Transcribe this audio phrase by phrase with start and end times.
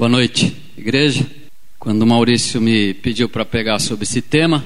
[0.00, 1.26] Boa noite, igreja.
[1.78, 4.64] Quando o Maurício me pediu para pegar sobre esse tema,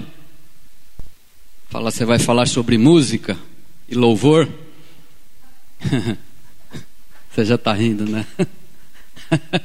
[1.69, 3.37] fala, você vai falar sobre música
[3.89, 4.49] e louvor?
[7.35, 8.25] você já está rindo, né?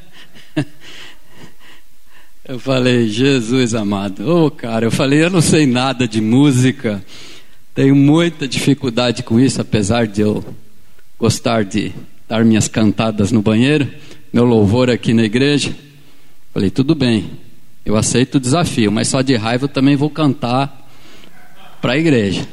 [2.43, 7.05] Eu falei, Jesus amado, ô oh, cara, eu falei, eu não sei nada de música,
[7.75, 10.43] tenho muita dificuldade com isso, apesar de eu
[11.19, 11.93] gostar de
[12.27, 13.87] dar minhas cantadas no banheiro,
[14.31, 15.75] meu louvor aqui na igreja.
[16.53, 17.31] Falei, tudo bem,
[17.85, 20.89] eu aceito o desafio, mas só de raiva eu também vou cantar
[21.81, 22.47] para a igreja.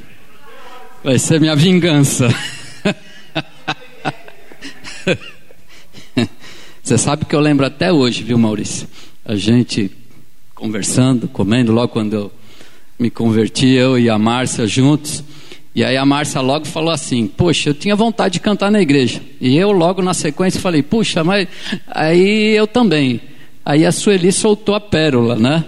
[1.03, 2.29] Vai ser minha vingança.
[6.83, 8.89] Você sabe que eu lembro até hoje, viu, Maurício?
[9.25, 9.91] A gente
[10.55, 12.33] conversando, comendo, logo quando eu
[12.99, 15.23] me converti, eu e a Márcia juntos.
[15.77, 19.21] E aí a Márcia logo falou assim: Poxa, eu tinha vontade de cantar na igreja.
[19.39, 21.47] E eu logo na sequência falei: Puxa, mas
[21.87, 23.21] aí eu também.
[23.63, 25.63] Aí a Sueli soltou a pérola, né?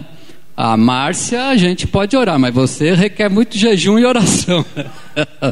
[0.56, 4.64] A Márcia, a gente pode orar, mas você requer muito jejum e oração.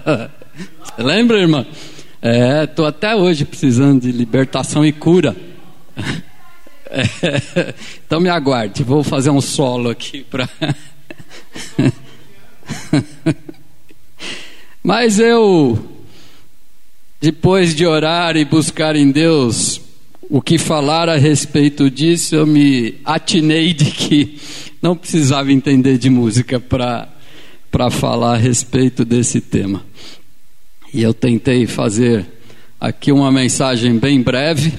[0.96, 1.66] Lembra, irmã?
[2.22, 5.36] É, estou até hoje precisando de libertação e cura.
[6.88, 7.74] É,
[8.06, 10.48] então me aguarde, vou fazer um solo aqui para.
[14.86, 15.76] Mas eu,
[17.20, 19.80] depois de orar e buscar em Deus
[20.30, 24.38] o que falar a respeito disso, eu me atinei de que
[24.80, 29.84] não precisava entender de música para falar a respeito desse tema.
[30.94, 32.24] E eu tentei fazer
[32.78, 34.72] aqui uma mensagem bem breve,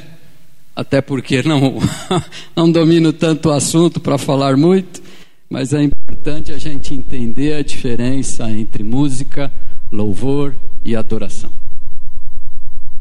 [0.74, 1.80] até porque não,
[2.56, 5.02] não domino tanto o assunto para falar muito,
[5.50, 9.52] mas é importante a gente entender a diferença entre música,
[9.92, 11.52] louvor e adoração.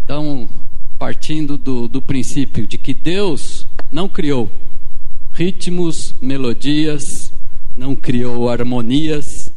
[0.05, 0.49] Então,
[0.99, 4.51] partindo do, do princípio de que Deus não criou
[5.33, 7.33] ritmos, melodias,
[7.77, 9.53] não criou harmonias,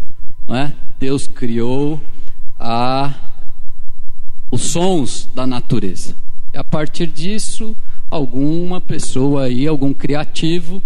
[0.48, 0.74] não é?
[1.00, 2.02] Deus criou
[2.60, 3.14] a,
[4.52, 6.16] os sons da natureza.
[6.54, 7.76] E a partir disso,
[8.12, 10.82] alguma pessoa aí, algum criativo,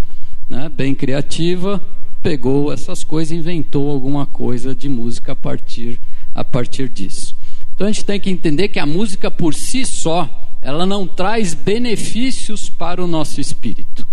[0.48, 1.82] né, bem criativa,
[2.22, 6.00] pegou essas coisas e inventou alguma coisa de música a partir,
[6.34, 7.36] a partir disso.
[7.74, 10.30] Então a gente tem que entender que a música por si só,
[10.62, 14.08] ela não traz benefícios para o nosso espírito.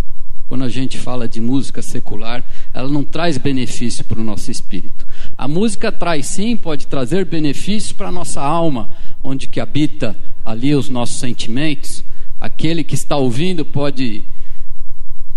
[0.47, 2.45] Quando a gente fala de música secular,
[2.75, 5.07] ela não traz benefício para o nosso espírito.
[5.39, 8.91] A música traz sim, pode trazer benefícios para a nossa alma,
[9.23, 12.03] onde que habita ali os nossos sentimentos.
[12.41, 14.25] Aquele que está ouvindo pode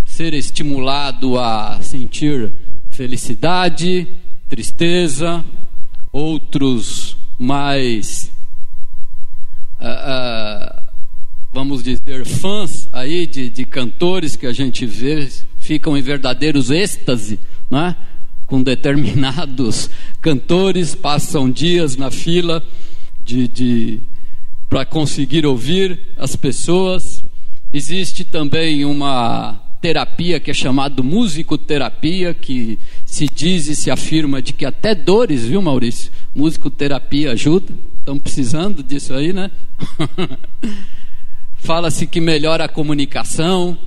[0.04, 2.52] ser estimulado a sentir
[2.90, 4.08] felicidade,
[4.50, 5.46] tristeza,
[6.14, 8.32] outros mais,
[9.82, 10.84] uh, uh,
[11.52, 17.40] vamos dizer, fãs aí de, de cantores que a gente vê, ficam em verdadeiros êxtase,
[17.70, 17.96] né?
[18.46, 19.90] com determinados
[20.22, 22.64] cantores, passam dias na fila
[23.26, 24.00] de, de
[24.70, 27.24] para conseguir ouvir as pessoas.
[27.74, 34.54] Existe também uma terapia que é chamada musicoterapia, que se diz e se afirma de
[34.54, 36.10] que até dores, viu, Maurício?
[36.34, 37.74] Musicoterapia ajuda.
[38.00, 39.52] Estão precisando disso aí, né?
[41.56, 43.78] Fala-se que melhora a comunicação,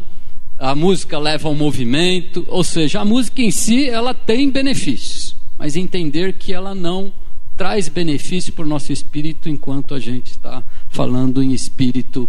[0.59, 5.77] a música leva ao movimento, ou seja, a música em si ela tem benefícios, mas
[5.77, 7.11] entender que ela não
[7.57, 12.29] traz benefício para o nosso espírito enquanto a gente está falando em espírito,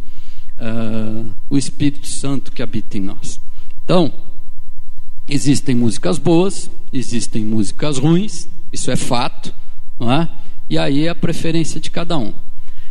[0.58, 3.46] uh, o Espírito Santo que habita em nós.
[3.88, 4.12] Então,
[5.30, 9.56] existem músicas boas, existem músicas ruins, isso é fato,
[9.98, 10.30] não é?
[10.70, 12.34] E aí é a preferência de cada um.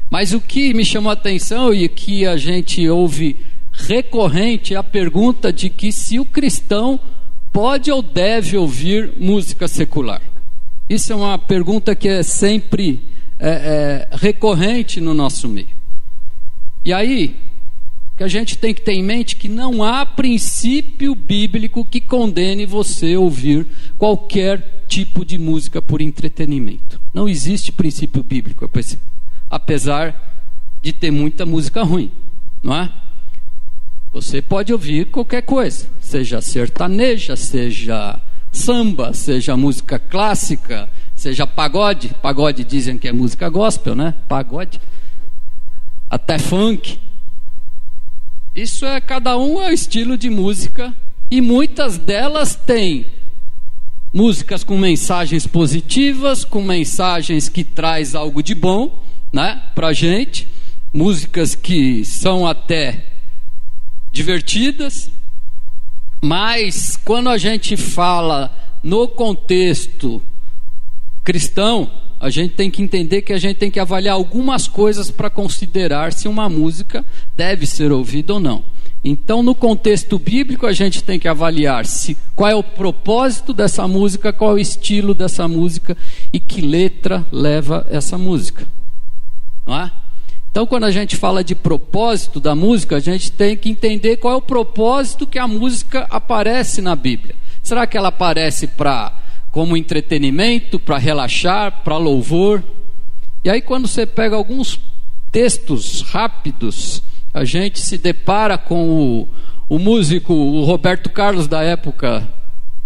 [0.08, 3.36] Mas o que me chamou a atenção e que a gente ouve
[3.72, 6.98] recorrente é a pergunta de que se o cristão
[7.52, 10.22] pode ou deve ouvir música secular.
[10.88, 13.02] Isso é uma pergunta que é sempre
[13.38, 15.76] é, é, recorrente no nosso meio.
[16.82, 17.36] E aí,
[18.16, 22.64] que a gente tem que ter em mente que não há princípio bíblico que condene
[22.64, 23.66] você ouvir
[23.98, 27.00] qualquer tipo de música por entretenimento.
[27.12, 28.70] Não existe princípio bíblico,
[29.50, 30.42] apesar
[30.80, 32.10] de ter muita música ruim,
[32.62, 32.90] não é?
[34.12, 38.18] Você pode ouvir qualquer coisa, seja sertaneja, seja
[38.50, 42.14] samba, seja música clássica, seja pagode.
[42.22, 44.14] Pagode dizem que é música gospel, né?
[44.26, 44.80] Pagode.
[46.08, 46.98] Até funk.
[48.56, 50.96] Isso é cada um é o estilo de música
[51.30, 53.04] e muitas delas têm
[54.10, 60.48] músicas com mensagens positivas, com mensagens que traz algo de bom, né, pra gente,
[60.90, 63.04] músicas que são até
[64.10, 65.10] divertidas,
[66.22, 70.22] mas quando a gente fala no contexto
[71.22, 75.28] cristão, a gente tem que entender que a gente tem que avaliar algumas coisas para
[75.28, 77.04] considerar se uma música
[77.36, 78.64] deve ser ouvida ou não.
[79.04, 83.86] Então, no contexto bíblico, a gente tem que avaliar se qual é o propósito dessa
[83.86, 85.96] música, qual é o estilo dessa música
[86.32, 88.66] e que letra leva essa música.
[89.64, 89.92] Não é?
[90.50, 94.34] Então, quando a gente fala de propósito da música, a gente tem que entender qual
[94.34, 97.36] é o propósito que a música aparece na Bíblia.
[97.62, 99.12] Será que ela aparece para
[99.56, 102.62] como entretenimento, para relaxar, para louvor?
[103.42, 104.78] E aí, quando você pega alguns
[105.32, 109.28] textos rápidos, a gente se depara com o,
[109.66, 112.28] o músico, o Roberto Carlos da época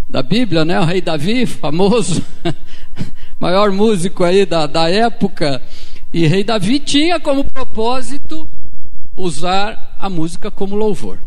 [0.08, 0.78] da Bíblia, né?
[0.78, 2.22] O rei Davi, famoso,
[3.40, 5.60] maior músico aí da, da época.
[6.14, 8.48] E rei Davi tinha como propósito
[9.16, 11.18] usar a música como louvor.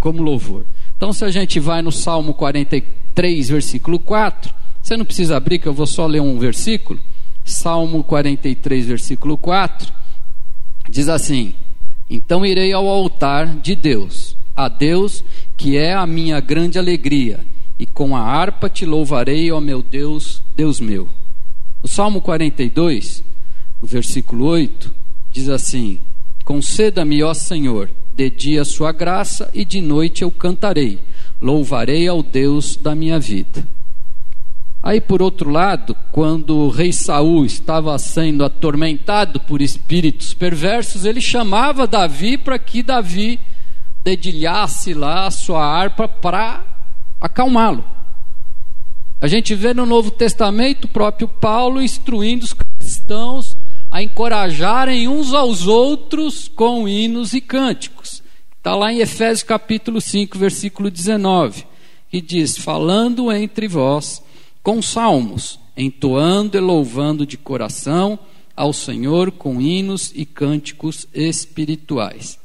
[0.00, 0.64] Como louvor.
[0.96, 4.56] Então, se a gente vai no Salmo 43, versículo 4,
[4.88, 6.98] você não precisa abrir, que eu vou só ler um versículo.
[7.44, 9.92] Salmo 43, versículo 4,
[10.88, 11.54] diz assim:
[12.08, 15.22] então irei ao altar de Deus, a Deus
[15.56, 17.44] que é a minha grande alegria,
[17.78, 21.06] e com a harpa te louvarei, ó meu Deus, Deus meu.
[21.82, 23.22] O Salmo 42,
[23.82, 24.94] no versículo 8,
[25.30, 26.00] diz assim:
[26.46, 30.98] Conceda-me, ó Senhor, de dia sua graça, e de noite eu cantarei,
[31.42, 33.66] louvarei ao Deus da minha vida.
[34.88, 41.20] Aí, por outro lado, quando o rei Saul estava sendo atormentado por espíritos perversos, ele
[41.20, 43.38] chamava Davi para que Davi
[44.02, 46.64] dedilhasse lá a sua harpa para
[47.20, 47.84] acalmá-lo.
[49.20, 53.58] A gente vê no Novo Testamento o próprio Paulo instruindo os cristãos
[53.90, 58.22] a encorajarem uns aos outros com hinos e cânticos.
[58.56, 61.66] Está lá em Efésios capítulo 5, versículo 19,
[62.10, 64.26] que diz: Falando entre vós
[64.62, 68.18] com salmos, entoando e louvando de coração
[68.56, 72.38] ao Senhor com hinos e cânticos espirituais.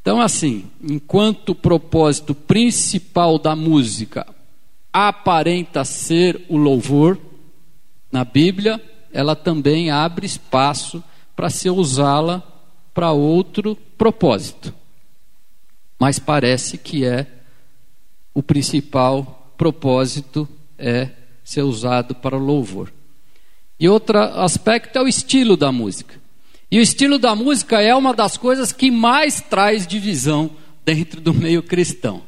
[0.00, 4.26] Então, assim, enquanto o propósito principal da música
[4.92, 7.18] aparenta ser o louvor,
[8.10, 8.82] na Bíblia,
[9.12, 11.02] ela também abre espaço
[11.36, 12.42] para se usá-la
[12.94, 14.74] para outro propósito.
[15.98, 17.26] Mas parece que é
[18.32, 20.48] o principal propósito
[20.78, 21.10] é
[21.42, 22.92] ser usado para louvor.
[23.80, 26.20] E outro aspecto é o estilo da música.
[26.70, 30.50] E o estilo da música é uma das coisas que mais traz divisão
[30.84, 32.22] dentro do meio cristão.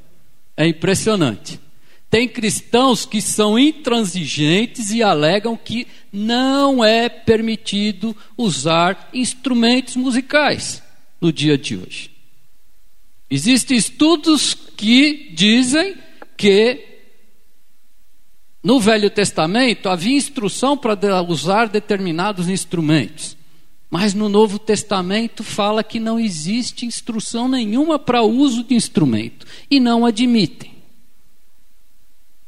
[0.57, 1.61] É impressionante.
[2.09, 10.83] Tem cristãos que são intransigentes e alegam que não é permitido usar instrumentos musicais
[11.21, 12.11] no dia de hoje.
[13.31, 15.95] Existem estudos que dizem
[16.37, 16.90] que
[18.63, 23.37] no Velho Testamento havia instrução para usar determinados instrumentos.
[23.91, 29.81] Mas no Novo Testamento fala que não existe instrução nenhuma para uso de instrumento e
[29.81, 30.75] não admitem.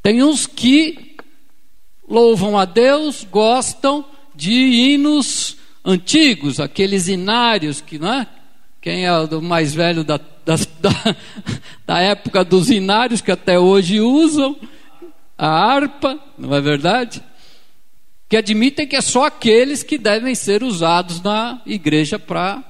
[0.02, 1.16] Tem uns que
[2.08, 4.04] louvam a Deus, gostam
[4.34, 8.26] de hinos antigos, aqueles inários que, não é?
[8.80, 11.16] Quem é o mais velho da, da, da,
[11.86, 14.56] da época dos inários que até hoje usam?
[15.42, 17.20] A harpa, não é verdade?
[18.28, 22.62] Que admitem que é só aqueles que devem ser usados na igreja para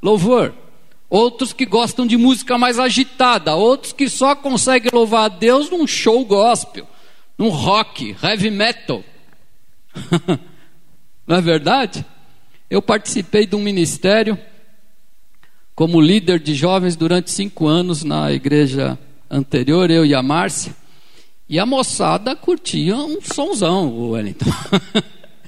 [0.00, 0.54] louvor.
[1.08, 5.88] Outros que gostam de música mais agitada, outros que só conseguem louvar a Deus num
[5.88, 6.86] show gospel,
[7.36, 9.02] num rock, heavy metal.
[11.26, 12.06] não é verdade?
[12.70, 14.38] Eu participei de um ministério
[15.74, 18.96] como líder de jovens durante cinco anos na igreja
[19.28, 20.78] anterior, eu e a Márcia.
[21.50, 24.48] E a moçada curtia um sonzão, o Wellington.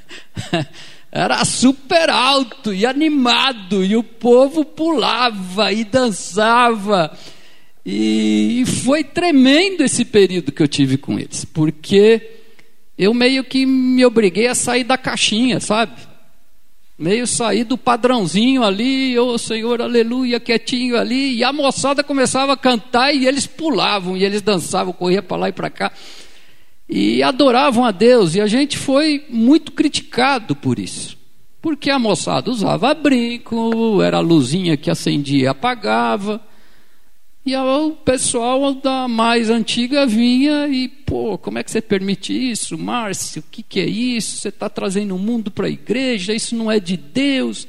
[1.13, 7.17] Era super alto e animado, e o povo pulava e dançava.
[7.87, 12.31] E foi tremendo esse período que eu tive com eles, porque
[12.99, 15.93] eu meio que me obriguei a sair da caixinha, sabe?
[17.03, 22.53] Meio sair do padrãozinho ali, ô oh, Senhor, aleluia, quietinho ali, e a moçada começava
[22.53, 25.91] a cantar e eles pulavam, e eles dançavam, corriam para lá e para cá,
[26.89, 31.19] e adoravam a Deus, e a gente foi muito criticado por isso,
[31.61, 36.41] porque a moçada usava brinco, era a luzinha que acendia e apagava,
[37.45, 42.79] e o pessoal da mais antiga vinha e, pô, como é que você permite isso,
[42.79, 43.41] Márcio?
[43.41, 44.39] O que, que é isso?
[44.39, 47.69] Você está trazendo o mundo para a igreja, isso não é de Deus.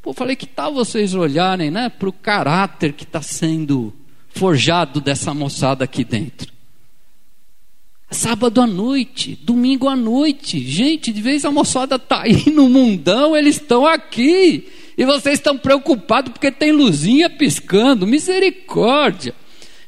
[0.00, 3.92] Pô, falei, que tal vocês olharem né, para o caráter que está sendo
[4.28, 6.52] forjado dessa moçada aqui dentro.
[8.12, 13.36] Sábado à noite, domingo à noite, gente, de vez a moçada está aí no mundão,
[13.36, 14.68] eles estão aqui.
[14.96, 19.34] E vocês estão preocupados porque tem luzinha piscando, misericórdia.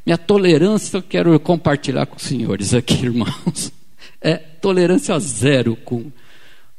[0.06, 3.72] Minha tolerância eu quero compartilhar com os senhores aqui, irmãos.
[4.20, 6.12] É tolerância zero com,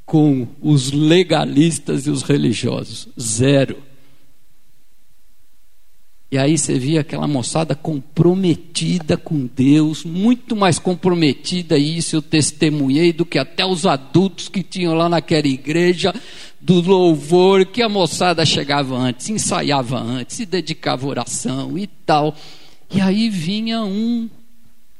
[0.06, 3.10] com os legalistas e os religiosos.
[3.20, 3.84] Zero.
[6.32, 12.22] E aí você via aquela moçada comprometida com Deus, muito mais comprometida, e isso eu
[12.22, 16.14] testemunhei, do que até os adultos que tinham lá naquela igreja,
[16.60, 22.36] do louvor, que a moçada chegava antes, ensaiava antes, se dedicava à oração e tal.
[22.90, 24.30] E aí vinha um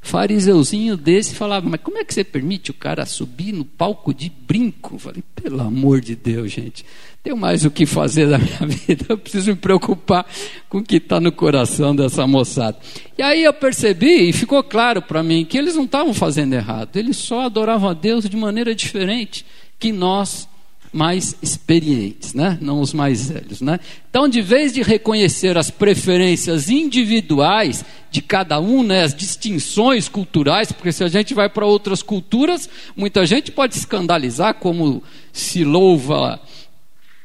[0.02, 4.14] fariseuzinho desse e falava: Mas como é que você permite o cara subir no palco
[4.14, 4.96] de brinco?
[4.96, 6.86] Eu falei: Pelo amor de Deus, gente,
[7.24, 10.26] tenho mais o que fazer da minha vida, eu preciso me preocupar
[10.70, 12.78] com o que está no coração dessa moçada.
[13.18, 16.96] E aí eu percebi e ficou claro para mim que eles não estavam fazendo errado,
[16.96, 19.46] eles só adoravam a Deus de maneira diferente
[19.80, 20.48] que nós
[20.92, 22.58] mais experientes, né?
[22.62, 23.62] não os mais velhos.
[23.62, 23.80] Né?
[24.10, 29.04] Então, de vez de reconhecer as preferências individuais de cada um, né?
[29.04, 34.56] as distinções culturais, porque se a gente vai para outras culturas, muita gente pode escandalizar
[34.56, 36.40] como se louva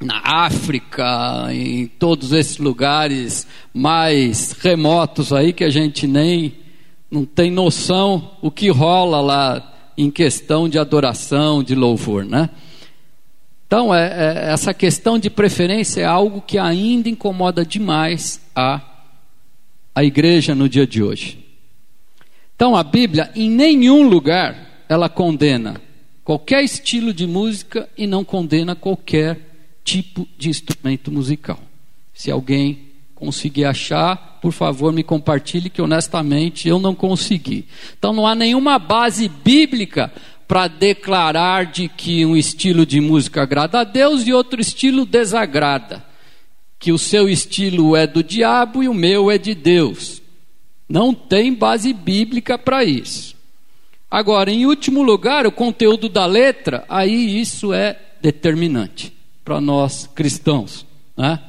[0.01, 6.55] na África, em todos esses lugares mais remotos aí que a gente nem
[7.11, 12.49] não tem noção o que rola lá em questão de adoração, de louvor, né?
[13.73, 18.83] Então, é, é, essa questão de preferência é algo que ainda incomoda demais a,
[19.95, 21.39] a igreja no dia de hoje.
[22.55, 25.81] Então, a Bíblia, em nenhum lugar, ela condena
[26.23, 29.41] qualquer estilo de música e não condena qualquer
[29.83, 31.59] tipo de instrumento musical.
[32.13, 37.67] Se alguém conseguir achar, por favor, me compartilhe que honestamente eu não consegui.
[37.97, 40.13] Então não há nenhuma base bíblica
[40.53, 46.05] para declarar de que um estilo de música agrada a Deus e outro estilo desagrada.
[46.79, 50.21] Que o seu estilo é do diabo e o meu é de Deus.
[50.87, 53.35] Não tem base bíblica para isso.
[54.11, 59.11] Agora, em último lugar, o conteúdo da letra, aí isso é determinante
[59.43, 60.85] para nós cristãos.
[61.17, 61.41] Né?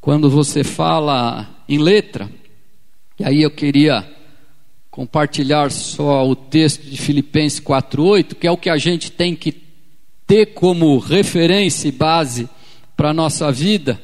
[0.00, 2.28] Quando você fala em letra,
[3.16, 4.12] e aí eu queria
[4.92, 9.50] compartilhar só o texto de Filipenses 4:8, que é o que a gente tem que
[10.26, 12.46] ter como referência e base
[12.94, 14.00] para a nossa vida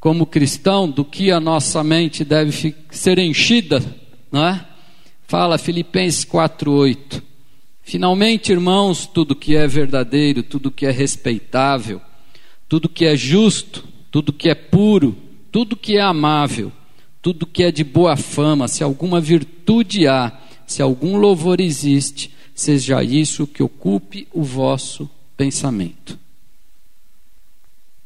[0.00, 3.82] como cristão, do que a nossa mente deve ser enchida,
[4.30, 4.66] não é?
[5.28, 7.22] Fala Filipenses 4:8.
[7.82, 12.00] Finalmente, irmãos, tudo que é verdadeiro, tudo que é respeitável,
[12.68, 15.16] tudo que é justo, tudo que é puro,
[15.52, 16.72] tudo que é amável,
[17.20, 23.02] tudo que é de boa fama, se alguma virtude há, se algum louvor existe, seja
[23.02, 26.18] isso que ocupe o vosso pensamento.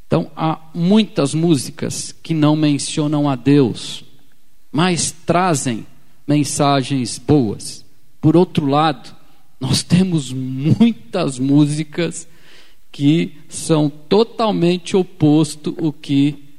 [0.07, 4.05] Então, há muitas músicas que não mencionam a Deus,
[4.71, 5.87] mas trazem
[6.27, 7.83] mensagens boas.
[8.21, 9.17] Por outro lado,
[9.59, 12.29] nós temos muitas músicas
[12.91, 16.52] que são totalmente oposto o que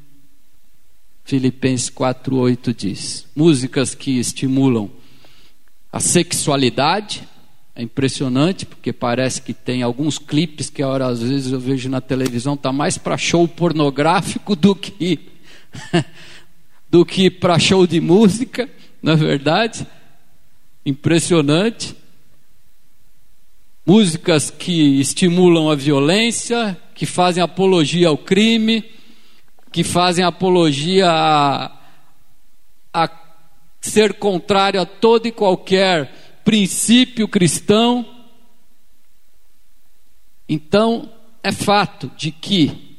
[1.23, 3.25] Filipenses 4:8 diz.
[3.35, 4.89] Músicas que estimulam
[5.91, 7.27] a sexualidade,
[7.75, 12.01] é impressionante porque parece que tem alguns clipes que hora às vezes eu vejo na
[12.01, 15.19] televisão tá mais para show pornográfico do que
[16.89, 18.69] do que para show de música,
[19.01, 19.87] na é verdade.
[20.85, 21.95] Impressionante.
[23.85, 28.83] Músicas que estimulam a violência, que fazem apologia ao crime,
[29.73, 31.71] que fazem apologia a,
[32.93, 33.09] a
[33.81, 38.05] ser contrário a todo e qualquer princípio cristão.
[40.47, 41.11] Então,
[41.41, 42.97] é fato de que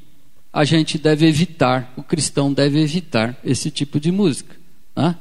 [0.53, 4.57] a gente deve evitar, o cristão deve evitar esse tipo de música.
[4.97, 5.17] Né?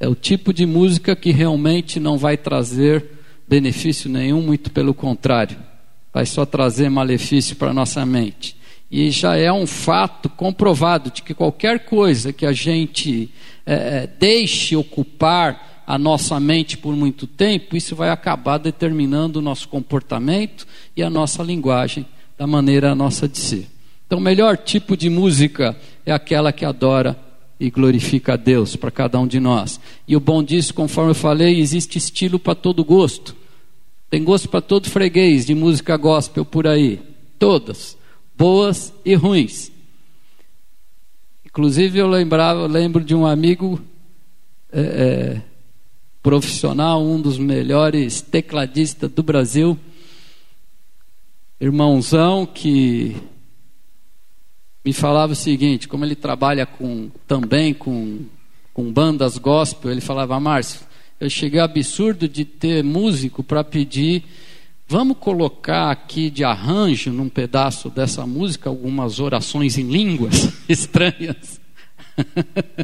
[0.00, 3.10] É o tipo de música que realmente não vai trazer
[3.46, 5.56] benefício nenhum, muito pelo contrário,
[6.12, 8.56] vai só trazer malefício para a nossa mente.
[8.92, 13.30] E já é um fato comprovado de que qualquer coisa que a gente
[13.64, 19.42] é, é, deixe ocupar a nossa mente por muito tempo, isso vai acabar determinando o
[19.42, 22.04] nosso comportamento e a nossa linguagem,
[22.36, 23.66] da maneira nossa de ser.
[24.06, 27.18] Então, o melhor tipo de música é aquela que adora
[27.58, 29.80] e glorifica a Deus para cada um de nós.
[30.06, 33.34] E o bom disso, conforme eu falei, existe estilo para todo gosto.
[34.10, 37.00] Tem gosto para todo freguês de música gospel por aí.
[37.38, 37.96] Todas
[38.36, 39.70] boas e ruins.
[41.44, 43.80] Inclusive eu lembrava, lembro de um amigo
[44.72, 45.42] é, é,
[46.22, 49.78] profissional, um dos melhores tecladistas do Brasil,
[51.60, 53.16] irmãozão que
[54.84, 58.20] me falava o seguinte, como ele trabalha com também com,
[58.72, 60.80] com bandas gospel, ele falava, Márcio,
[61.20, 64.24] eu cheguei ao absurdo de ter músico para pedir,
[64.88, 71.60] vamos colocar aqui de arranjo num pedaço dessa música algumas orações em línguas estranhas.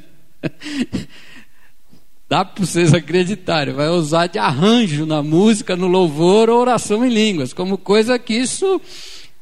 [2.29, 7.09] Dá para vocês acreditarem, vai usar de arranjo na música, no louvor ou oração em
[7.09, 8.81] línguas, como coisa que isso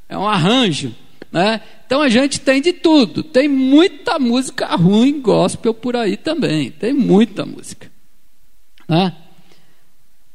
[0.09, 0.95] é um arranjo.
[1.33, 1.61] Né?
[1.85, 6.95] Então a gente tem de tudo, tem muita música ruim gospel por aí também, tem
[6.95, 7.91] muita música.
[8.89, 9.13] Né?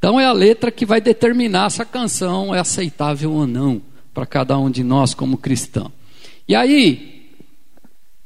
[0.02, 3.80] Então é a letra que vai determinar se a canção é aceitável ou não
[4.12, 5.92] para cada um de nós como cristão.
[6.48, 7.30] E aí,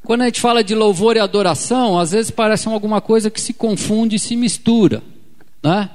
[0.01, 3.53] quando a gente fala de louvor e adoração, às vezes parece alguma coisa que se
[3.53, 5.03] confunde e se mistura,
[5.62, 5.89] né?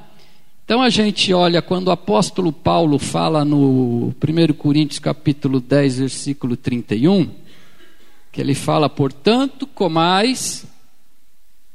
[0.66, 6.58] Então a gente olha quando o apóstolo Paulo fala no 1 Coríntios capítulo 10, versículo
[6.58, 7.26] 31,
[8.30, 10.66] que ele fala, portanto, comais,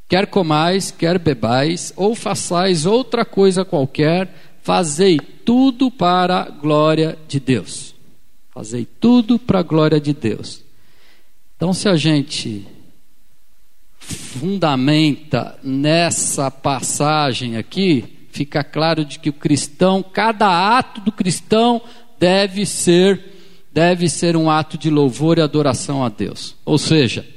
[0.07, 7.39] quer comais, quer bebais, ou façais outra coisa qualquer, fazei tudo para a glória de
[7.39, 7.93] Deus.
[8.53, 10.63] Fazei tudo para a glória de Deus.
[11.55, 12.65] Então, se a gente
[13.99, 21.81] fundamenta nessa passagem aqui, fica claro de que o cristão, cada ato do cristão
[22.19, 23.33] deve ser
[23.71, 26.55] deve ser um ato de louvor e adoração a Deus.
[26.63, 27.27] Ou seja,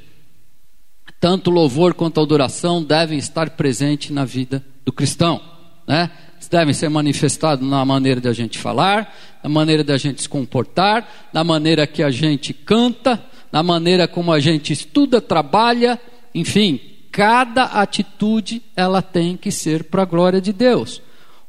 [1.19, 5.41] tanto louvor quanto adoração devem estar presentes na vida do cristão,
[5.87, 6.09] né?
[6.49, 10.29] devem ser manifestados na maneira de a gente falar, na maneira de a gente se
[10.29, 15.99] comportar, na maneira que a gente canta, na maneira como a gente estuda, trabalha,
[16.33, 16.79] enfim,
[17.11, 21.01] cada atitude ela tem que ser para a glória de Deus.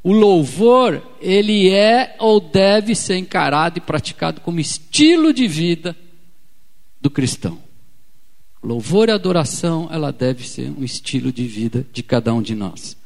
[0.03, 5.95] O louvor, ele é ou deve ser encarado e praticado como estilo de vida
[7.01, 7.70] do cristão.
[8.63, 12.97] Louvor e adoração, ela deve ser um estilo de vida de cada um de nós.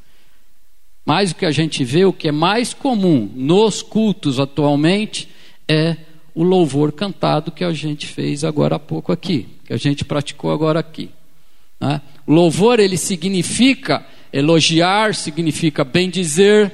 [1.06, 5.28] Mas o que a gente vê, o que é mais comum nos cultos atualmente,
[5.68, 5.96] é
[6.34, 10.50] o louvor cantado que a gente fez agora há pouco aqui, que a gente praticou
[10.50, 11.10] agora aqui.
[11.80, 12.00] Né?
[12.26, 16.72] Louvor ele significa elogiar, significa bem dizer,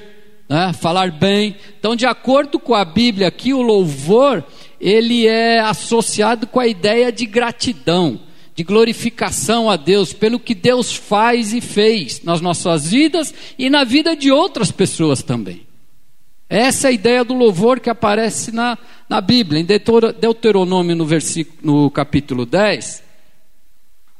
[0.48, 0.72] né?
[0.72, 1.56] falar bem.
[1.78, 4.42] Então, de acordo com a Bíblia aqui, o louvor
[4.80, 8.18] ele é associado com a ideia de gratidão,
[8.60, 13.84] de glorificação a Deus pelo que Deus faz e fez nas nossas vidas e na
[13.84, 15.66] vida de outras pessoas também.
[16.46, 18.76] Essa é a ideia do louvor que aparece na,
[19.08, 19.62] na Bíblia.
[19.62, 23.02] Em Deuteronômio, no, versículo, no capítulo 10,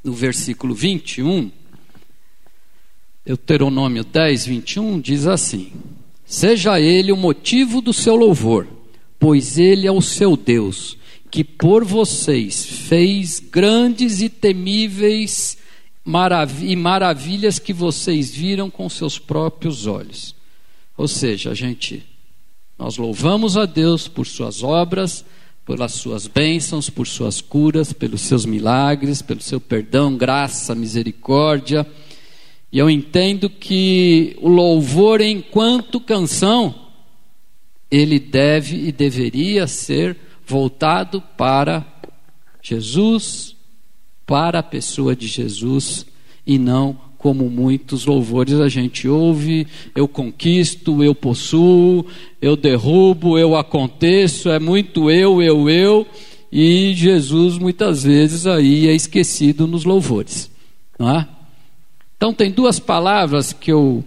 [0.03, 1.51] no versículo 21,
[3.27, 5.71] Deuteronômio 10, 21, diz assim:
[6.25, 8.67] Seja ele o motivo do seu louvor,
[9.19, 10.97] pois ele é o seu Deus,
[11.31, 15.59] que por vocês fez grandes e temíveis
[16.05, 20.35] marav e maravilhas que vocês viram com seus próprios olhos.
[20.97, 22.05] Ou seja, a gente
[22.79, 25.23] nós louvamos a Deus por suas obras,
[25.67, 31.87] pelas suas bênçãos, por suas curas, pelos seus milagres, pelo seu perdão, graça, misericórdia.
[32.73, 36.75] E eu entendo que o louvor, enquanto canção,
[37.91, 40.17] ele deve e deveria ser
[40.51, 41.87] voltado para
[42.61, 43.55] Jesus,
[44.27, 46.05] para a pessoa de Jesus
[46.45, 52.07] e não como muitos louvores a gente ouve, eu conquisto, eu possuo,
[52.41, 56.07] eu derrubo, eu aconteço, é muito eu, eu, eu,
[56.51, 60.51] e Jesus muitas vezes aí é esquecido nos louvores,
[60.99, 61.29] não é?
[62.17, 64.03] Então tem duas palavras que eu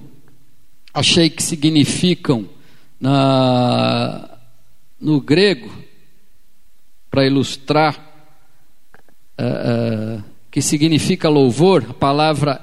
[0.94, 2.50] achei que significam
[3.00, 4.30] na,
[5.00, 5.83] no grego
[7.14, 7.96] para ilustrar
[9.40, 12.60] uh, uh, que significa louvor, a palavra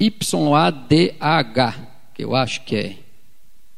[0.00, 1.76] YADH,
[2.12, 2.96] que eu acho que é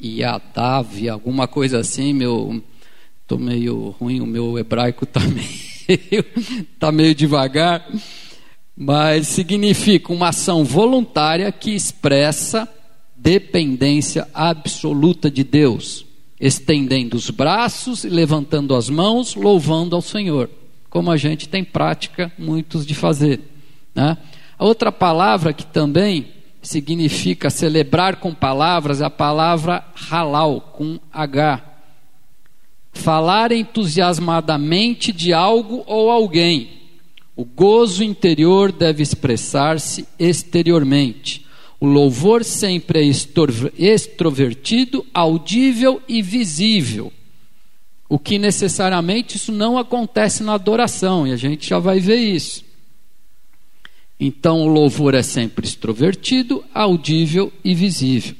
[0.02, 2.64] Yadav, alguma coisa assim, meu
[3.26, 6.24] tô meio ruim, o meu hebraico tá meio,
[6.78, 7.86] tá meio devagar,
[8.74, 12.66] mas significa uma ação voluntária que expressa
[13.14, 16.06] dependência absoluta de Deus,
[16.40, 20.48] estendendo os braços e levantando as mãos, louvando ao Senhor,
[20.88, 23.40] como a gente tem prática muitos de fazer,
[23.94, 24.16] né?
[24.58, 26.28] A outra palavra que também
[26.62, 31.62] significa celebrar com palavras é a palavra halal, com H.
[32.92, 36.80] Falar entusiasmadamente de algo ou alguém,
[37.40, 41.46] O gozo interior deve expressar-se exteriormente.
[41.80, 43.02] O louvor sempre é
[43.78, 47.10] extrovertido, audível e visível.
[48.06, 52.62] O que necessariamente isso não acontece na adoração, e a gente já vai ver isso.
[54.18, 58.36] Então o louvor é sempre extrovertido, audível e visível.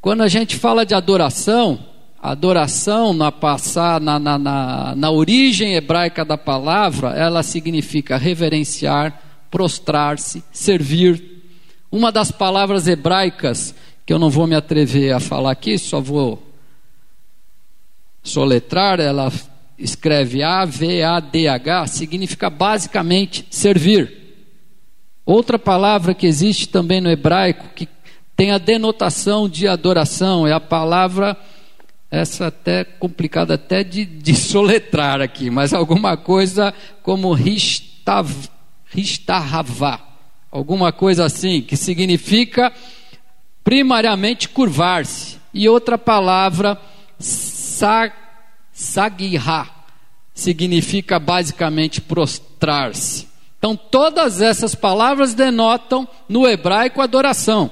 [0.00, 1.84] Quando a gente fala de adoração,
[2.22, 10.42] adoração na, passar, na, na, na, na origem hebraica da palavra, ela significa reverenciar, prostrar-se,
[10.52, 11.42] servir.
[11.90, 16.42] Uma das palavras hebraicas, que eu não vou me atrever a falar aqui, só vou
[18.22, 19.32] soletrar, ela
[19.78, 24.26] escreve A-V-A-D-H, significa basicamente servir.
[25.24, 27.88] Outra palavra que existe também no hebraico, que
[28.36, 31.36] tem a denotação de adoração, é a palavra,
[32.10, 38.30] essa até complicada até de, de soletrar aqui, mas alguma coisa como ristav,
[38.96, 40.00] ristahavá,
[40.50, 42.72] alguma coisa assim, que significa
[43.62, 45.36] primariamente curvar-se.
[45.52, 46.80] E outra palavra,
[47.18, 48.14] sag,
[48.72, 49.68] sagirá,
[50.32, 53.28] significa basicamente prostrar-se.
[53.58, 57.70] Então, todas essas palavras denotam no hebraico adoração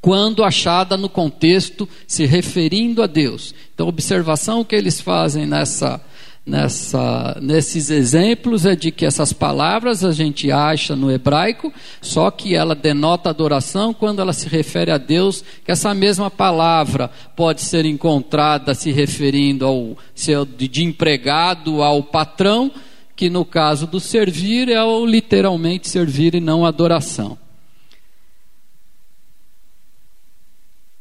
[0.00, 3.54] quando achada no contexto se referindo a Deus.
[3.72, 6.00] Então, a observação que eles fazem nessa,
[6.44, 12.54] nessa, nesses exemplos é de que essas palavras a gente acha no hebraico, só que
[12.54, 17.84] ela denota adoração quando ela se refere a Deus, que essa mesma palavra pode ser
[17.84, 22.70] encontrada se referindo ao seu de empregado ao patrão,
[23.14, 27.41] que no caso do servir é o literalmente servir e não adoração.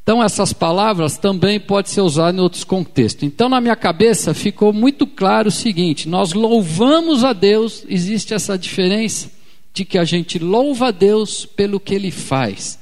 [0.04, 3.24] Então, essas palavras também podem ser usadas em outros contextos.
[3.24, 8.58] Então, na minha cabeça ficou muito claro o seguinte: nós louvamos a Deus, existe essa
[8.58, 9.30] diferença
[9.74, 12.80] de que a gente louva a Deus pelo que Ele faz,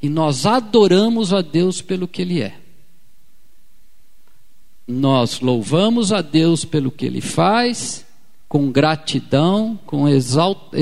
[0.00, 2.54] e nós adoramos a Deus pelo que Ele é.
[4.86, 8.06] Nós louvamos a Deus pelo que Ele faz,
[8.48, 10.76] com gratidão, com exalta,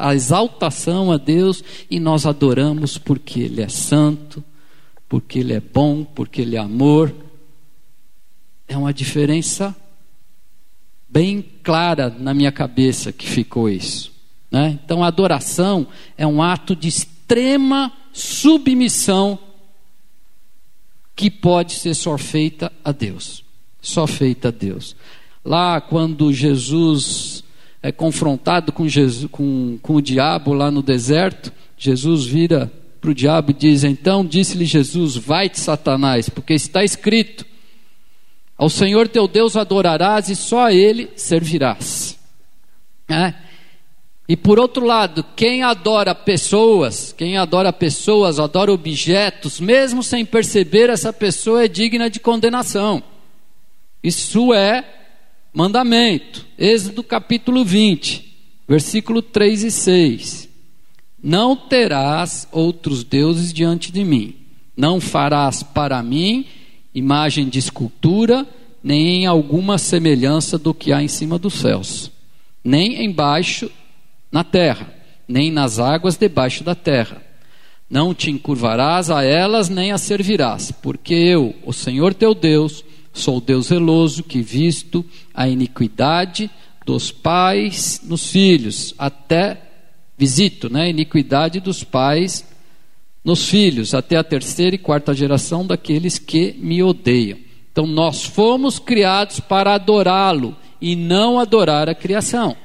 [0.00, 4.42] a exaltação a Deus, e nós adoramos porque Ele é santo
[5.14, 7.14] porque Ele é bom, porque Ele é amor.
[8.66, 9.72] É uma diferença
[11.08, 14.12] bem clara na minha cabeça que ficou isso.
[14.50, 14.76] Né?
[14.84, 15.86] Então, a adoração
[16.18, 19.38] é um ato de extrema submissão
[21.14, 23.44] que pode ser só feita a Deus.
[23.80, 24.96] Só feita a Deus.
[25.44, 27.44] Lá, quando Jesus
[27.80, 32.68] é confrontado com, Jesus, com, com o diabo lá no deserto, Jesus vira
[33.04, 37.44] para o diabo e diz: Então disse-lhe Jesus: Vai-te, Satanás, porque está escrito:
[38.56, 42.18] Ao Senhor teu Deus adorarás e só a Ele servirás.
[43.06, 43.34] É.
[44.26, 50.88] E por outro lado, quem adora pessoas, quem adora pessoas, adora objetos, mesmo sem perceber,
[50.88, 53.02] essa pessoa é digna de condenação.
[54.02, 54.82] Isso é
[55.52, 56.46] mandamento.
[56.58, 58.34] Êxodo capítulo 20,
[58.66, 60.43] versículo 3 e 6.
[61.26, 64.34] Não terás outros deuses diante de mim.
[64.76, 66.44] Não farás para mim
[66.94, 68.46] imagem de escultura,
[68.82, 72.10] nem em alguma semelhança do que há em cima dos céus,
[72.62, 73.70] nem embaixo
[74.30, 74.92] na terra,
[75.26, 77.22] nem nas águas debaixo da terra.
[77.88, 82.84] Não te encurvarás a elas, nem as servirás, porque eu, o Senhor teu Deus,
[83.14, 86.50] sou Deus zeloso, que visto a iniquidade
[86.84, 89.64] dos pais nos filhos, até
[90.16, 92.44] visito, né, iniquidade dos pais
[93.24, 97.38] nos filhos, até a terceira e quarta geração daqueles que me odeiam.
[97.72, 102.56] Então nós fomos criados para adorá-lo e não adorar a criação.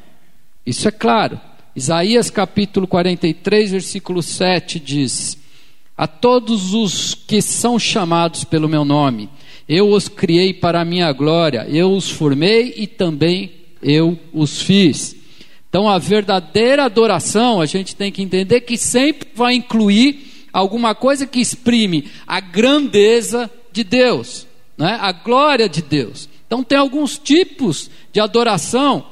[0.66, 1.40] Isso é claro.
[1.76, 5.38] Isaías capítulo 43, versículo 7 diz:
[5.98, 9.30] A todos os que são chamados pelo meu nome,
[9.68, 15.16] eu os criei para a minha glória, eu os formei e também eu os fiz.
[15.70, 21.28] Então, a verdadeira adoração, a gente tem que entender que sempre vai incluir alguma coisa
[21.28, 24.98] que exprime a grandeza de Deus, né?
[25.00, 26.28] a glória de Deus.
[26.48, 29.06] Então, tem alguns tipos de adoração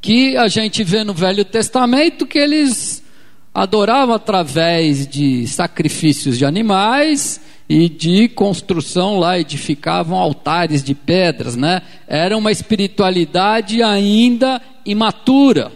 [0.00, 3.04] que a gente vê no Velho Testamento que eles
[3.52, 11.82] adoravam através de sacrifícios de animais e de construção lá, edificavam altares de pedras, né?
[12.06, 15.72] Era uma espiritualidade ainda imatura,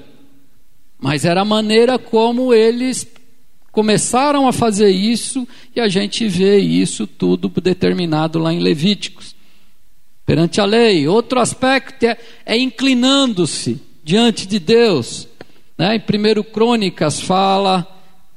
[0.99, 3.07] mas era a maneira como eles
[3.73, 9.35] começaram a fazer isso e a gente vê isso tudo determinado lá em Levíticos.
[10.27, 11.09] perante a lei.
[11.09, 15.27] Outro aspecto é, é inclinando-se diante de Deus.
[15.77, 15.97] Né?
[15.97, 17.87] Em 1 Crônicas fala,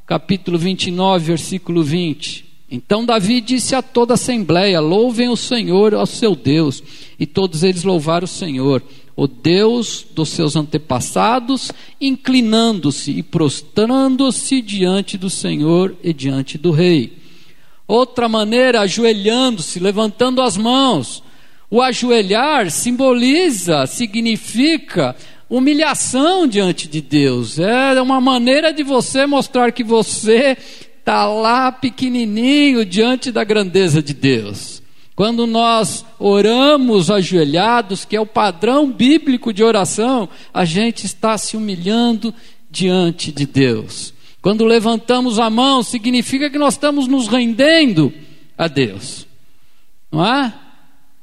[0.08, 2.54] capítulo 29, versículo 20.
[2.72, 6.82] Então Davi disse a toda a assembleia: Louvem o Senhor, ao seu Deus.
[7.20, 8.82] E todos eles louvaram o Senhor,
[9.16, 17.18] o Deus dos seus antepassados, inclinando-se e prostrando-se diante do Senhor e diante do rei.
[17.88, 21.24] Outra maneira, ajoelhando-se, levantando as mãos.
[21.70, 25.16] O ajoelhar simboliza, significa
[25.50, 27.60] humilhação diante de Deus.
[27.60, 30.58] É uma maneira de você mostrar que você
[31.00, 34.83] está lá pequenininho diante da grandeza de Deus.
[35.16, 41.56] Quando nós oramos ajoelhados, que é o padrão bíblico de oração, a gente está se
[41.56, 42.34] humilhando
[42.70, 44.14] diante de Deus.
[44.42, 48.12] Quando levantamos a mão, significa que nós estamos nos rendendo
[48.58, 49.28] a Deus.
[50.12, 50.54] Não é?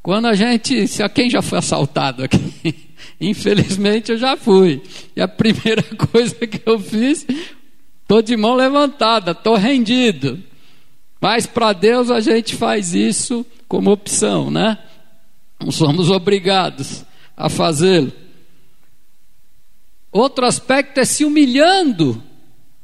[0.03, 4.83] Quando a gente, se quem já foi assaltado aqui, Infelizmente eu já fui.
[5.15, 7.27] E a primeira coisa que eu fiz,
[8.03, 10.43] estou de mão levantada, estou rendido.
[11.21, 14.79] Mas para Deus a gente faz isso como opção, né?
[15.61, 17.05] Não somos obrigados
[17.37, 18.13] a fazê-lo.
[20.11, 22.23] Outro aspecto é se humilhando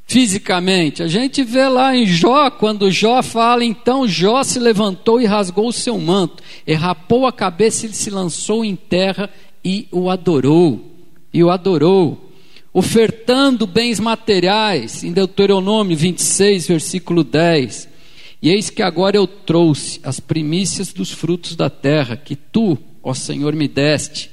[0.05, 1.03] fisicamente.
[1.03, 5.67] A gente vê lá em Jó, quando Jó fala, então Jó se levantou e rasgou
[5.67, 9.29] o seu manto, e rapou a cabeça e se lançou em terra
[9.63, 10.95] e o adorou,
[11.33, 12.31] e o adorou,
[12.73, 17.96] ofertando bens materiais, em Deuteronômio 26, versículo 10.
[18.41, 23.13] E eis que agora eu trouxe as primícias dos frutos da terra, que tu, ó
[23.13, 24.29] Senhor, me deste.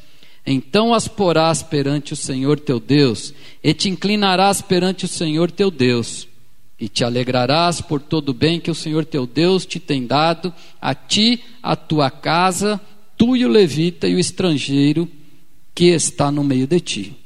[0.46, 5.70] Então as porás perante o Senhor teu Deus, e te inclinarás perante o Senhor teu
[5.70, 6.28] Deus,
[6.78, 10.52] e te alegrarás por todo o bem que o Senhor teu Deus te tem dado,
[10.80, 12.78] a ti, a tua casa,
[13.16, 15.08] tu e o levita e o estrangeiro
[15.74, 17.16] que está no meio de ti.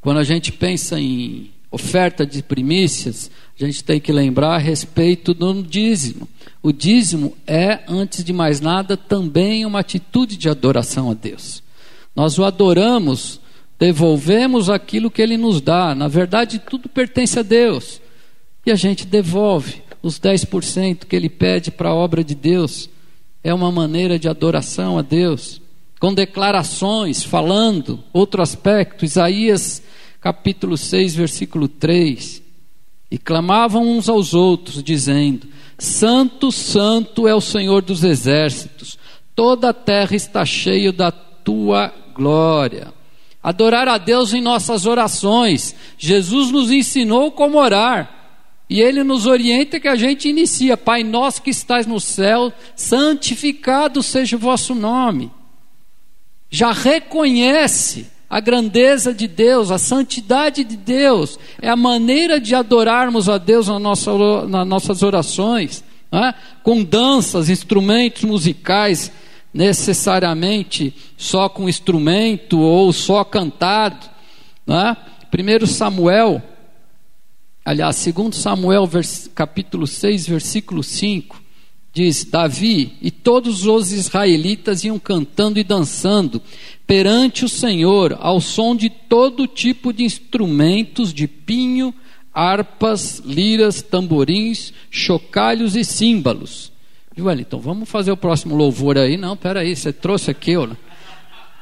[0.00, 3.30] Quando a gente pensa em oferta de primícias,
[3.64, 6.28] a gente tem que lembrar a respeito do dízimo.
[6.62, 11.62] O dízimo é, antes de mais nada, também uma atitude de adoração a Deus.
[12.14, 13.40] Nós o adoramos,
[13.78, 15.94] devolvemos aquilo que ele nos dá.
[15.94, 18.00] Na verdade, tudo pertence a Deus.
[18.64, 22.90] E a gente devolve os 10% que ele pede para a obra de Deus.
[23.42, 25.62] É uma maneira de adoração a Deus
[25.98, 28.02] com declarações, falando.
[28.12, 29.82] Outro aspecto, Isaías
[30.20, 32.42] capítulo 6, versículo 3.
[33.10, 38.98] E clamavam uns aos outros, dizendo: Santo, Santo é o Senhor dos exércitos,
[39.34, 42.92] toda a terra está cheia da tua glória.
[43.42, 45.74] Adorar a Deus em nossas orações.
[45.96, 48.12] Jesus nos ensinou como orar.
[48.68, 54.02] E ele nos orienta que a gente inicia: Pai nosso que estás no céu, santificado
[54.02, 55.30] seja o vosso nome
[56.50, 63.28] já reconhece a grandeza de Deus, a santidade de Deus, é a maneira de adorarmos
[63.28, 66.34] a Deus na nossa, nas nossas orações, é?
[66.62, 69.12] com danças, instrumentos musicais,
[69.54, 74.06] necessariamente só com instrumento ou só cantado.
[74.68, 74.96] É?
[75.30, 76.42] Primeiro Samuel,
[77.64, 78.88] aliás, segundo Samuel,
[79.34, 81.45] capítulo 6, versículo 5,
[81.96, 86.42] diz: Davi e todos os israelitas iam cantando e dançando
[86.86, 91.94] perante o Senhor ao som de todo tipo de instrumentos de pinho,
[92.34, 96.70] harpas, liras, tamborins, chocalhos e símbolos.
[97.16, 99.16] Viu, Então vamos fazer o próximo louvor aí?
[99.16, 100.68] Não, peraí, você trouxe aqui, ó.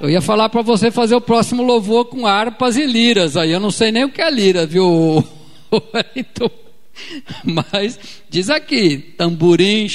[0.01, 3.37] Eu ia falar para você fazer o próximo louvor com harpas e liras.
[3.37, 5.25] Aí eu não sei nem o que é lira, viu,
[5.71, 6.64] Wellington?
[7.45, 9.87] Mas diz aqui: tamborim,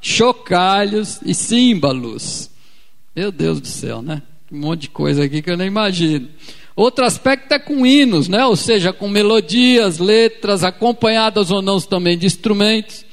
[0.00, 2.50] chocalhos e símbolos.
[3.14, 4.22] Meu Deus do céu, né?
[4.50, 6.28] Um monte de coisa aqui que eu nem imagino.
[6.76, 8.44] Outro aspecto é com hinos, né?
[8.44, 13.04] ou seja, com melodias, letras, acompanhadas ou não também de instrumentos.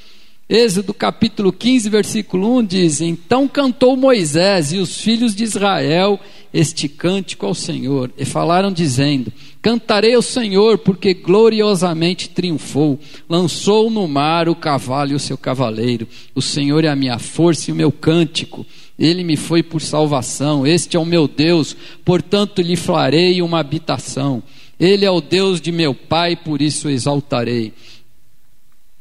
[0.49, 6.19] Êxodo capítulo 15, versículo 1 diz: Então cantou Moisés e os filhos de Israel
[6.53, 14.07] este cântico ao Senhor, e falaram dizendo: Cantarei ao Senhor, porque gloriosamente triunfou, lançou no
[14.07, 16.07] mar o cavalo e o seu cavaleiro.
[16.35, 18.65] O Senhor é a minha força e o meu cântico.
[18.97, 20.65] Ele me foi por salvação.
[20.67, 24.43] Este é o meu Deus, portanto lhe farei uma habitação.
[24.79, 27.73] Ele é o Deus de meu pai, por isso o exaltarei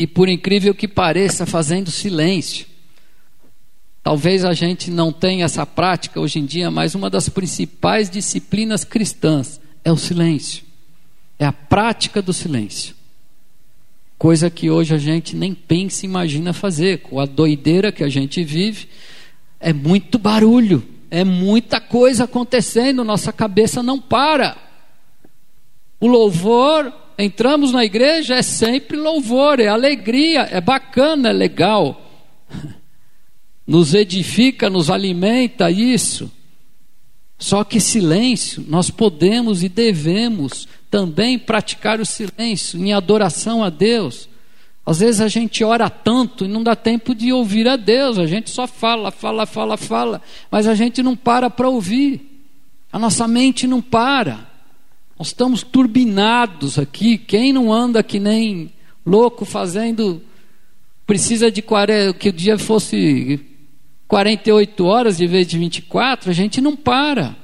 [0.01, 2.65] e por incrível que pareça, fazendo silêncio.
[4.03, 8.83] Talvez a gente não tenha essa prática hoje em dia, mas uma das principais disciplinas
[8.83, 10.65] cristãs é o silêncio.
[11.39, 12.95] É a prática do silêncio.
[14.19, 16.99] Coisa que hoje a gente nem pensa imagina fazer.
[16.99, 18.89] Com a doideira que a gente vive,
[19.63, 24.57] É muito barulho, é muita coisa acontecendo, nossa cabeça não para.
[26.01, 32.01] O louvor, entramos na igreja, é sempre louvor, é alegria, é bacana, é legal.
[33.71, 36.29] Nos edifica, nos alimenta isso.
[37.39, 44.29] Só que silêncio, nós podemos e devemos também praticar o silêncio em adoração a Deus.
[44.85, 48.27] Às vezes a gente ora tanto e não dá tempo de ouvir a Deus, a
[48.27, 52.43] gente só fala, fala, fala, fala, mas a gente não para para ouvir,
[52.93, 54.51] a nossa mente não para.
[55.17, 57.17] Nós estamos turbinados aqui.
[57.17, 58.73] Quem não anda que nem
[59.07, 60.21] louco fazendo.
[61.07, 63.49] Precisa de 40, que o dia fosse
[64.11, 67.37] 48 horas em vez de 24, a gente não para.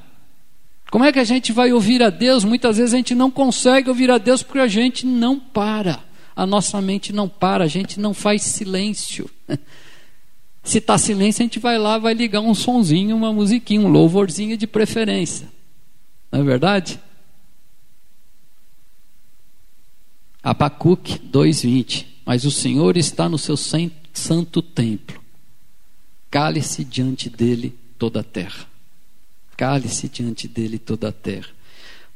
[0.91, 2.43] Como é que a gente vai ouvir a Deus?
[2.43, 6.03] Muitas vezes a gente não consegue ouvir a Deus porque a gente não para.
[6.35, 9.29] A nossa mente não para, a gente não faz silêncio.
[10.61, 14.57] Se está silêncio, a gente vai lá, vai ligar um sonzinho, uma musiquinha, um louvorzinho
[14.57, 15.47] de preferência.
[16.29, 16.99] Não é verdade?
[20.43, 22.05] Abacuque 2:20.
[22.25, 25.26] Mas o Senhor está no seu santo templo.
[26.29, 28.67] Cale-se diante dele toda a terra.
[29.55, 31.49] Cale-se diante dele toda a terra.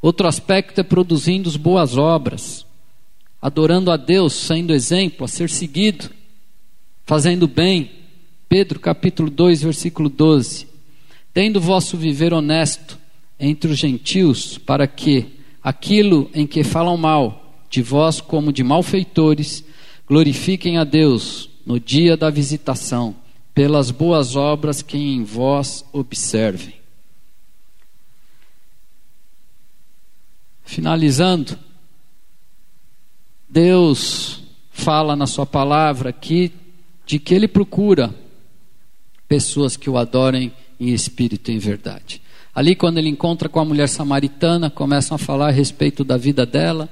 [0.02, 2.66] Outro aspecto é produzindo boas obras,
[3.42, 6.10] adorando a Deus, sendo exemplo a ser seguido,
[7.06, 7.92] fazendo bem.
[8.50, 10.68] Pedro capítulo 2, versículo 12.
[11.34, 13.00] Tendo vosso viver honesto
[13.40, 19.64] entre os gentios, para que aquilo em que falam mal de vós como de malfeitores,
[20.08, 23.16] glorifiquem a Deus no dia da visitação,
[23.54, 26.76] pelas boas obras que em vós observem.
[30.64, 31.58] Finalizando,
[33.50, 36.54] Deus fala na Sua palavra aqui
[37.06, 38.16] de que Ele procura
[39.28, 42.22] pessoas que o adorem em espírito e em verdade.
[42.54, 46.46] Ali, quando ele encontra com a mulher samaritana, começam a falar a respeito da vida
[46.46, 46.90] dela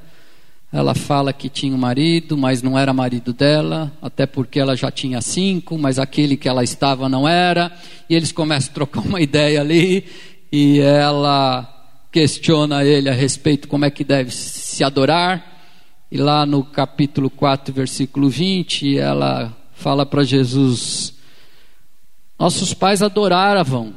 [0.71, 4.91] ela fala que tinha um marido, mas não era marido dela, até porque ela já
[4.91, 7.71] tinha cinco, mas aquele que ela estava não era.
[8.07, 10.05] E eles começam a trocar uma ideia ali,
[10.51, 11.67] e ela
[12.11, 15.57] questiona ele a respeito como é que deve se adorar.
[16.11, 21.15] E lá no capítulo 4, versículo 20, ela fala para Jesus:
[22.37, 23.91] Nossos pais adoravam,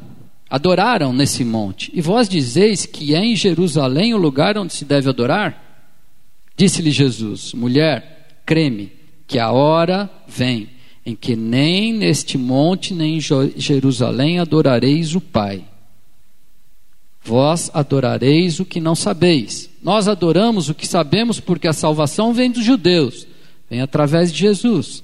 [0.49, 5.11] adoraram nesse monte, e vós dizeis que é em Jerusalém o lugar onde se deve
[5.11, 5.72] adorar?
[6.63, 8.93] Disse-lhe Jesus: Mulher, creme,
[9.27, 10.69] que a hora vem
[11.05, 13.21] em que nem neste monte nem em
[13.57, 15.65] Jerusalém adorareis o Pai.
[17.21, 19.69] Vós adorareis o que não sabeis.
[19.83, 23.27] Nós adoramos o que sabemos porque a salvação vem dos judeus,
[23.69, 25.03] vem através de Jesus.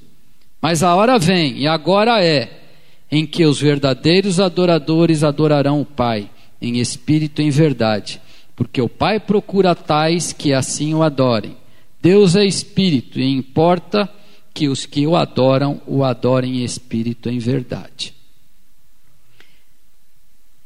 [0.62, 2.68] Mas a hora vem, e agora é,
[3.10, 6.30] em que os verdadeiros adoradores adorarão o Pai,
[6.62, 8.20] em espírito e em verdade
[8.58, 11.56] porque o Pai procura tais que assim o adorem.
[12.02, 14.12] Deus é espírito e importa
[14.52, 18.12] que os que o adoram o adorem em espírito em verdade.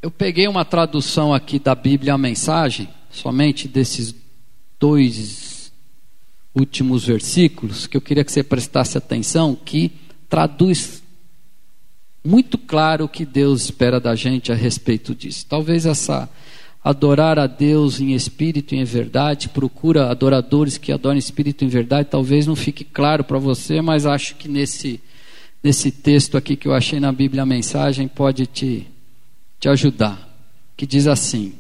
[0.01, 4.15] Eu peguei uma tradução aqui da Bíblia a mensagem, somente desses
[4.81, 5.71] dois
[6.55, 9.93] últimos versículos, que eu queria que você prestasse atenção, que
[10.31, 11.03] traduz
[12.25, 15.45] muito claro o que Deus espera da gente a respeito disso.
[15.47, 16.27] Talvez essa
[16.83, 21.67] adorar a Deus em espírito e em verdade, procura adoradores que adoram em espírito e
[21.67, 22.09] em verdade.
[22.11, 25.01] Talvez não fique claro para você, mas acho que nesse,
[25.63, 28.87] nesse texto aqui que eu achei na Bíblia a mensagem pode te,
[29.61, 30.29] te ajudar.
[30.77, 31.55] Que diz assim: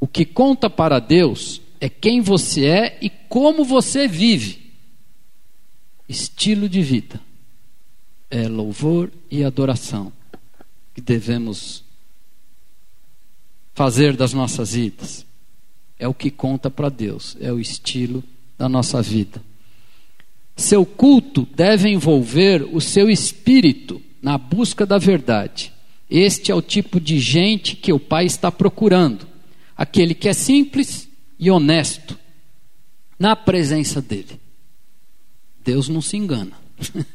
[0.00, 4.68] O que conta para Deus é quem você é e como você vive.
[6.08, 7.20] Estilo de vida
[8.30, 10.10] é louvor e adoração
[10.94, 11.84] que devemos
[13.78, 15.24] fazer das nossas vidas.
[15.96, 18.24] É o que conta para Deus, é o estilo
[18.58, 19.40] da nossa vida.
[20.56, 25.72] Seu culto deve envolver o seu espírito na busca da verdade.
[26.10, 29.28] Este é o tipo de gente que o Pai está procurando.
[29.76, 31.08] Aquele que é simples
[31.38, 32.18] e honesto
[33.16, 34.40] na presença dele.
[35.64, 36.58] Deus não se engana.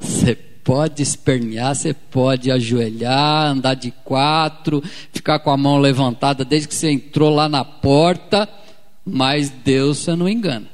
[0.00, 0.34] Você
[0.64, 4.82] pode espernear, você pode ajoelhar, andar de quatro,
[5.12, 8.48] ficar com a mão levantada desde que você entrou lá na porta,
[9.04, 10.68] mas Deus você não engana.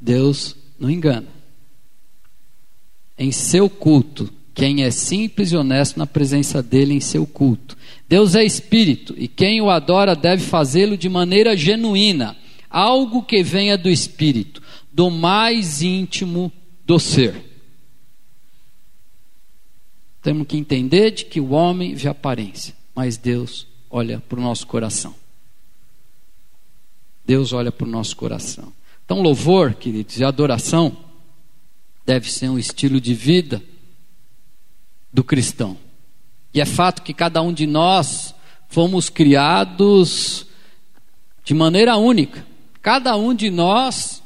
[0.00, 1.26] Deus não engana.
[3.18, 7.76] Em seu culto, quem é simples e honesto na presença dele em seu culto.
[8.08, 12.36] Deus é espírito e quem o adora deve fazê-lo de maneira genuína,
[12.68, 14.62] algo que venha do espírito,
[14.92, 16.52] do mais íntimo
[16.84, 17.47] do ser.
[20.28, 24.66] Temos que entender de que o homem vê aparência, mas Deus olha para o nosso
[24.66, 25.14] coração.
[27.24, 28.70] Deus olha para o nosso coração.
[29.02, 30.94] Então, louvor, queridos, e adoração
[32.04, 33.62] deve ser um estilo de vida
[35.10, 35.78] do cristão.
[36.52, 38.34] E é fato que cada um de nós
[38.68, 40.44] fomos criados
[41.42, 42.46] de maneira única.
[42.82, 44.22] Cada um de nós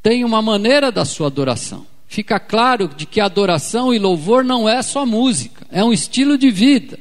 [0.00, 1.84] tem uma maneira da sua adoração.
[2.08, 6.50] Fica claro de que adoração e louvor não é só música, é um estilo de
[6.50, 6.98] vida.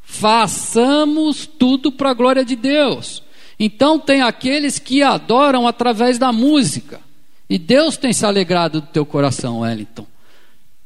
[0.00, 3.22] Façamos tudo para a glória de Deus.
[3.60, 7.00] Então tem aqueles que adoram através da música.
[7.50, 10.06] E Deus tem se alegrado do teu coração, Wellington,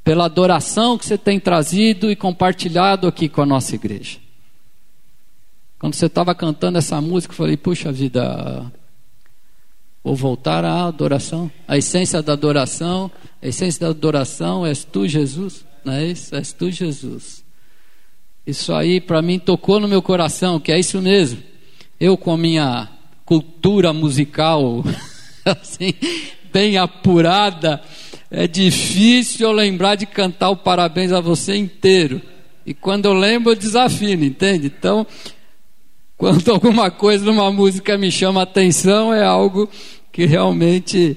[0.03, 4.19] pela adoração que você tem trazido e compartilhado aqui com a nossa igreja.
[5.79, 8.73] Quando você estava cantando essa música, eu falei: puxa vida,
[10.03, 11.51] vou voltar à adoração.
[11.67, 15.65] A essência da adoração, a essência da adoração és tu, Jesus.
[15.85, 16.35] Não é isso?
[16.35, 17.45] És tu, Jesus.
[18.47, 21.41] Isso aí para mim tocou no meu coração, que é isso mesmo.
[22.01, 22.89] Eu com a minha
[23.25, 24.85] cultura musical
[25.45, 25.95] assim,
[26.53, 27.81] bem apurada,
[28.31, 32.21] é difícil eu lembrar de cantar o parabéns a você inteiro.
[32.65, 34.67] E quando eu lembro, eu desafino, entende?
[34.67, 35.07] Então,
[36.17, 39.69] quando alguma coisa numa música me chama atenção, é algo
[40.13, 41.17] que realmente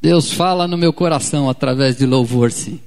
[0.00, 2.80] Deus fala no meu coração através de louvor, sim,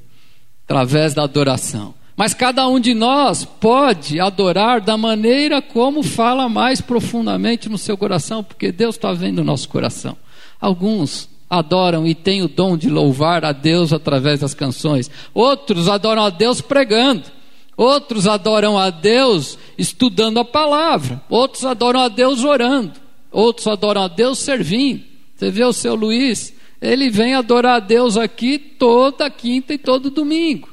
[0.65, 1.95] através da adoração.
[2.15, 7.97] Mas cada um de nós pode adorar da maneira como fala mais profundamente no seu
[7.97, 10.17] coração, porque Deus está vendo o nosso coração.
[10.59, 16.23] Alguns adoram e têm o dom de louvar a Deus através das canções, outros adoram
[16.23, 17.37] a Deus pregando.
[17.77, 21.21] Outros adoram a Deus estudando a palavra.
[21.29, 22.93] Outros adoram a Deus orando.
[23.31, 25.03] Outros adoram a Deus servindo.
[25.35, 26.53] Você vê o seu Luiz?
[26.81, 30.69] Ele vem adorar a Deus aqui toda quinta e todo domingo.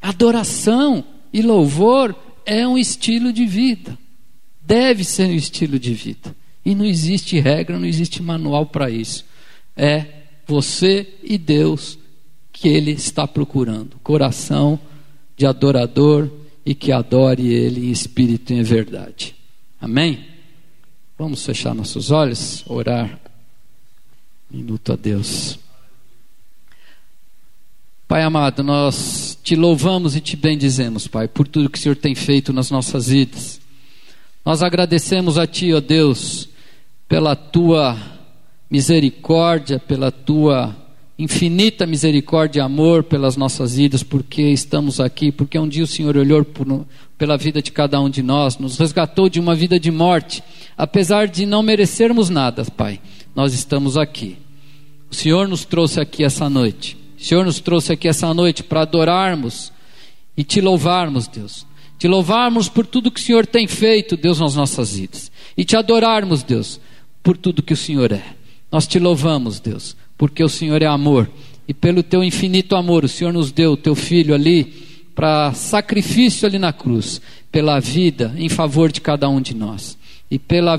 [0.00, 2.14] Adoração e louvor
[2.44, 3.98] é um estilo de vida.
[4.60, 6.34] Deve ser um estilo de vida.
[6.64, 9.24] E não existe regra, não existe manual para isso.
[9.76, 10.06] É
[10.46, 11.98] você e Deus
[12.52, 13.96] que Ele está procurando.
[14.02, 14.78] Coração
[15.36, 16.30] de adorador
[16.64, 19.34] e que adore Ele em espírito e em verdade.
[19.80, 20.26] Amém?
[21.18, 23.18] Vamos fechar nossos olhos, orar.
[24.50, 25.58] Minuto a Deus.
[28.06, 32.14] Pai amado, nós te louvamos e te bendizemos, Pai, por tudo que o Senhor tem
[32.14, 33.60] feito nas nossas vidas.
[34.44, 36.48] Nós agradecemos a Ti, ó Deus,
[37.08, 37.96] pela Tua
[38.70, 40.76] misericórdia, pela Tua
[41.22, 46.16] infinita misericórdia e amor pelas nossas vidas, porque estamos aqui, porque um dia o Senhor
[46.16, 46.66] olhou por,
[47.16, 50.42] pela vida de cada um de nós, nos resgatou de uma vida de morte,
[50.76, 53.00] apesar de não merecermos nada, Pai,
[53.34, 54.36] nós estamos aqui.
[55.10, 58.82] O Senhor nos trouxe aqui essa noite, o Senhor nos trouxe aqui essa noite para
[58.82, 59.72] adorarmos
[60.36, 61.66] e te louvarmos, Deus.
[61.98, 65.30] Te louvarmos por tudo que o Senhor tem feito, Deus, nas nossas vidas.
[65.56, 66.80] E te adorarmos, Deus,
[67.22, 68.24] por tudo que o Senhor é.
[68.72, 71.28] Nós te louvamos, Deus porque o Senhor é amor.
[71.66, 74.72] E pelo teu infinito amor, o Senhor nos deu o teu filho ali
[75.16, 77.20] para sacrifício ali na cruz,
[77.50, 79.98] pela vida em favor de cada um de nós.
[80.30, 80.78] E pela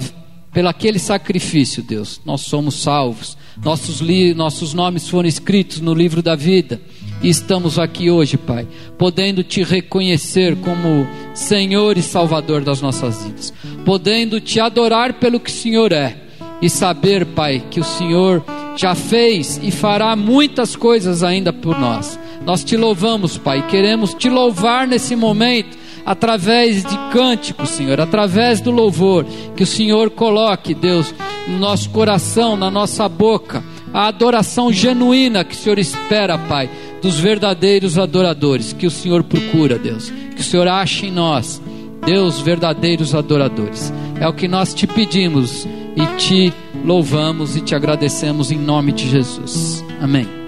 [0.54, 3.38] pelo aquele sacrifício, Deus, nós somos salvos.
[3.62, 6.80] Nossos, li, nossos nomes foram escritos no livro da vida.
[7.22, 8.66] E estamos aqui hoje, Pai,
[8.98, 15.52] podendo te reconhecer como Senhor e Salvador das nossas vidas, podendo te adorar pelo que
[15.52, 16.16] o Senhor é
[16.62, 18.42] e saber, Pai, que o Senhor
[18.76, 22.20] já fez e fará muitas coisas ainda por nós.
[22.46, 28.72] Nós te louvamos, Pai, queremos te louvar nesse momento através de cânticos, Senhor, através do
[28.72, 31.14] louvor que o Senhor coloque, Deus,
[31.48, 33.64] no nosso coração, na nossa boca,
[33.94, 36.70] a adoração genuína que o Senhor espera, Pai,
[37.02, 41.62] dos verdadeiros adoradores que o Senhor procura, Deus, que o Senhor ache em nós,
[42.06, 43.94] Deus, verdadeiros adoradores.
[44.20, 45.66] É o que nós te pedimos
[45.96, 46.54] e te
[46.84, 49.84] louvamos e te agradecemos em nome de Jesus.
[50.02, 50.43] Amém.